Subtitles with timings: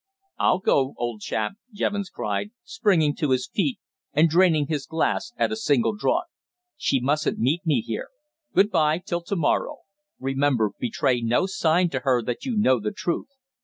[0.39, 3.77] "I'll go, old chap," Jevons cried, springing to his feet,
[4.13, 6.25] and draining his glass at a single draught.
[6.75, 8.07] "She mustn't meet me here.
[8.55, 9.81] Good bye till to morrow.
[10.19, 13.27] Remember, betray no sign to her that you know the truth.